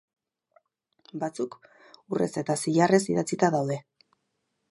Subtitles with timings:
[1.23, 1.57] Batzuk
[2.15, 3.79] urrez eta zilarrez idatzita daude.